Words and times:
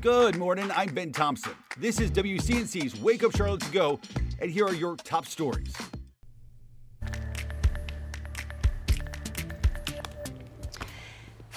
Good 0.00 0.38
morning. 0.38 0.70
I'm 0.74 0.94
Ben 0.94 1.12
Thompson. 1.12 1.52
This 1.76 2.00
is 2.00 2.10
WCNC's 2.10 2.98
Wake 3.02 3.22
Up 3.22 3.36
Charlotte 3.36 3.60
to 3.60 3.70
Go, 3.70 4.00
and 4.38 4.50
here 4.50 4.64
are 4.64 4.72
your 4.72 4.96
top 4.96 5.26
stories. 5.26 5.74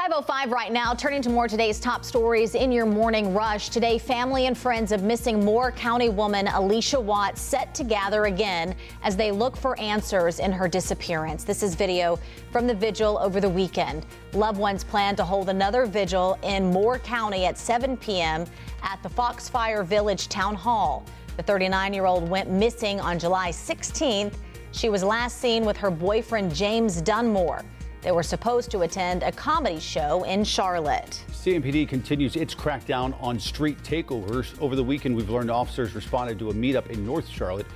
505 0.00 0.50
right 0.50 0.72
now, 0.72 0.94
turning 0.94 1.20
to 1.20 1.28
more 1.28 1.46
today's 1.46 1.78
top 1.78 2.06
stories 2.06 2.54
in 2.54 2.72
your 2.72 2.86
morning 2.86 3.34
rush. 3.34 3.68
Today, 3.68 3.98
family 3.98 4.46
and 4.46 4.56
friends 4.56 4.92
of 4.92 5.02
missing 5.02 5.44
Moore 5.44 5.72
County 5.72 6.08
woman 6.08 6.46
Allisha 6.46 6.98
Watt 6.98 7.36
set 7.36 7.74
to 7.74 7.84
gather 7.84 8.24
again 8.24 8.74
as 9.02 9.14
they 9.14 9.30
look 9.30 9.58
for 9.58 9.78
answers 9.78 10.38
in 10.38 10.52
her 10.52 10.68
disappearance. 10.68 11.44
This 11.44 11.62
is 11.62 11.74
video 11.74 12.18
from 12.50 12.66
the 12.66 12.74
vigil 12.74 13.18
over 13.18 13.42
the 13.42 13.48
weekend. 13.50 14.06
Loved 14.32 14.58
ones 14.58 14.84
plan 14.84 15.16
to 15.16 15.22
hold 15.22 15.50
another 15.50 15.84
vigil 15.84 16.38
in 16.42 16.72
Moore 16.72 16.98
County 16.98 17.44
at 17.44 17.58
7 17.58 17.98
p.m. 17.98 18.46
at 18.82 19.02
the 19.02 19.10
Foxfire 19.10 19.84
Village 19.84 20.28
Town 20.28 20.54
Hall. 20.54 21.04
The 21.36 21.42
39 21.42 21.92
year 21.92 22.06
old 22.06 22.26
went 22.26 22.48
missing 22.48 23.02
on 23.02 23.18
July 23.18 23.50
16th. 23.50 24.32
She 24.72 24.88
was 24.88 25.04
last 25.04 25.42
seen 25.42 25.66
with 25.66 25.76
her 25.76 25.90
boyfriend 25.90 26.54
James 26.54 27.02
Dunmore. 27.02 27.62
They 28.02 28.12
were 28.12 28.22
supposed 28.22 28.70
to 28.70 28.80
attend 28.80 29.22
a 29.22 29.30
comedy 29.30 29.78
show 29.78 30.24
in 30.24 30.42
Charlotte. 30.42 31.22
CMPD 31.32 31.86
continues 31.86 32.34
its 32.34 32.54
crackdown 32.54 33.14
on 33.22 33.38
street 33.38 33.82
takeovers. 33.82 34.58
Over 34.58 34.74
the 34.74 34.82
weekend, 34.82 35.14
we've 35.14 35.28
learned 35.28 35.50
officers 35.50 35.94
responded 35.94 36.38
to 36.38 36.48
a 36.48 36.54
meetup 36.54 36.86
in 36.86 37.04
North 37.04 37.28
Charlotte. 37.28 37.66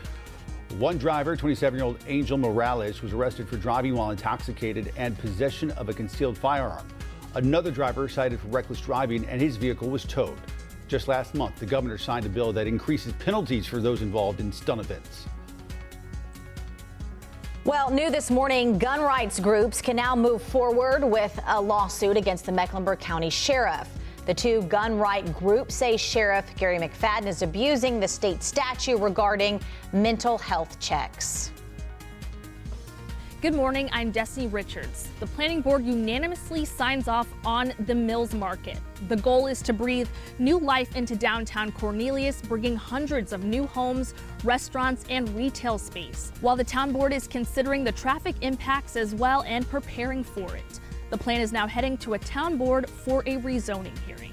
One 0.79 0.96
driver, 0.96 1.37
27 1.37 1.79
year 1.79 1.84
old 1.84 1.98
Angel 2.06 2.38
Morales, 2.38 3.02
was 3.02 3.12
arrested 3.12 3.48
for 3.48 3.59
driving 3.59 3.95
while 3.95 4.12
intoxicated 4.12 4.92
and 4.96 5.18
possession 5.18 5.70
of 5.73 5.91
a 5.91 5.92
concealed 5.92 6.38
firearm. 6.38 6.88
Another 7.34 7.70
driver 7.70 8.09
cited 8.09 8.41
for 8.41 8.48
reckless 8.48 8.80
driving 8.80 9.27
and 9.27 9.43
his 9.43 9.56
vehicle 9.56 9.91
was 9.91 10.04
towed. 10.04 10.38
Just 10.88 11.06
last 11.06 11.34
month, 11.34 11.56
the 11.56 11.66
governor 11.66 11.98
signed 11.98 12.24
a 12.24 12.30
bill 12.30 12.51
that 12.54 12.66
increases 12.66 13.12
penalties 13.15 13.66
for 13.66 13.79
those 13.79 14.01
involved 14.01 14.40
in 14.40 14.51
stunt 14.52 14.80
events. 14.80 15.27
Well, 17.66 17.90
new 17.90 18.10
this 18.10 18.30
morning, 18.30 18.76
gun 18.76 19.01
rights 19.01 19.40
groups 19.40 19.80
can 19.80 19.96
now 19.96 20.15
move 20.15 20.43
forward 20.43 21.02
with 21.02 21.40
a 21.46 21.59
lawsuit 21.59 22.15
against 22.15 22.45
the 22.45 22.52
Mecklenburg 22.52 22.98
County 22.98 23.30
Sheriff. 23.30 23.88
The 24.26 24.34
two 24.34 24.60
gun 24.65 24.98
right 24.98 25.24
groups 25.38 25.74
say 25.74 25.96
Sheriff 25.96 26.45
Gary 26.56 26.76
McFadden 26.79 27.26
is 27.26 27.40
abusing 27.40 28.01
the 28.01 28.06
state 28.06 28.43
statute 28.43 28.98
regarding 28.98 29.62
mental 29.95 30.37
health 30.37 30.79
checks. 30.79 31.52
Good 33.45 33.54
morning, 33.54 33.90
I'm 33.92 34.10
Destiny 34.10 34.46
Richards. 34.46 35.10
The 35.20 35.26
Planning 35.26 35.60
Board 35.60 35.84
unanimously 35.84 36.64
signs 36.64 37.09
off 37.09 37.28
on 37.45 37.74
the 37.80 37.95
Mills 37.95 38.32
Market. 38.32 38.80
The 39.06 39.16
goal 39.16 39.48
is 39.48 39.60
to 39.64 39.74
breathe 39.74 40.09
new 40.38 40.59
life 40.59 40.96
into 40.96 41.14
downtown 41.14 41.70
Cornelius, 41.70 42.40
bringing 42.40 42.74
hundreds 42.74 43.34
of 43.34 43.45
new 43.45 43.66
homes, 43.66 44.15
restaurants, 44.45 45.04
and 45.10 45.28
retail 45.37 45.76
space, 45.76 46.32
while 46.40 46.56
the 46.56 46.65
Town 46.65 46.90
Board 46.90 47.12
is 47.12 47.28
considering 47.28 47.84
the 47.84 47.92
traffic 47.92 48.34
impacts 48.40 48.96
as 48.96 49.15
well 49.15 49.42
and 49.42 49.68
preparing 49.68 50.24
for 50.24 50.56
it. 50.56 50.80
The 51.10 51.18
plan 51.18 51.42
is 51.42 51.52
now 51.52 51.66
heading 51.66 51.98
to 51.98 52.15
a 52.15 52.18
Town 52.20 52.56
Board 52.56 52.88
for 52.88 53.20
a 53.26 53.37
rezoning 53.37 53.98
hearing. 54.06 54.32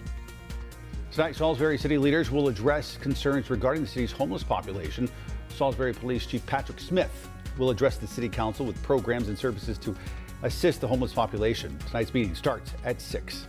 Tonight, 1.12 1.36
Salisbury 1.36 1.78
City 1.78 1.98
leaders 1.98 2.32
will 2.32 2.48
address 2.48 2.96
concerns 2.96 3.50
regarding 3.50 3.84
the 3.84 3.90
city's 3.90 4.14
homeless 4.14 4.44
population. 4.44 5.10
Salisbury 5.50 5.94
Police 5.94 6.26
Chief 6.26 6.46
Patrick 6.46 6.80
Smith 6.80 7.30
will 7.58 7.70
address 7.70 7.98
the 7.98 8.08
City 8.08 8.30
Council 8.30 8.66
with 8.66 8.82
programs 8.84 9.28
and 9.28 9.38
services 9.38 9.78
to 9.80 9.96
assist 10.44 10.82
the 10.82 10.88
homeless 10.88 11.14
population. 11.14 11.78
Tonight's 11.88 12.14
meeting 12.14 12.36
starts 12.36 12.74
at 12.84 13.02
6. 13.02 13.48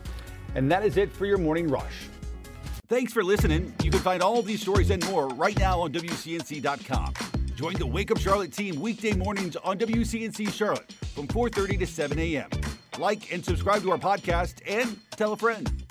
And 0.54 0.70
that 0.70 0.84
is 0.84 0.96
it 0.96 1.12
for 1.12 1.26
your 1.26 1.38
morning 1.38 1.68
rush. 1.68 2.08
Thanks 2.88 3.12
for 3.12 3.24
listening. 3.24 3.74
You 3.82 3.90
can 3.90 4.00
find 4.00 4.22
all 4.22 4.42
these 4.42 4.60
stories 4.60 4.90
and 4.90 5.04
more 5.06 5.28
right 5.28 5.58
now 5.58 5.80
on 5.80 5.92
WCNC.com. 5.92 7.14
Join 7.54 7.74
the 7.74 7.86
Wake 7.86 8.10
Up 8.10 8.18
Charlotte 8.18 8.52
team 8.52 8.80
weekday 8.80 9.14
mornings 9.14 9.56
on 9.56 9.78
WCNC 9.78 10.52
Charlotte 10.52 10.92
from 11.14 11.26
4:30 11.28 11.78
to 11.78 11.86
7 11.86 12.18
a.m. 12.18 12.50
Like 12.98 13.32
and 13.32 13.44
subscribe 13.44 13.82
to 13.82 13.90
our 13.92 13.98
podcast 13.98 14.60
and 14.66 14.98
tell 15.16 15.32
a 15.32 15.36
friend. 15.36 15.81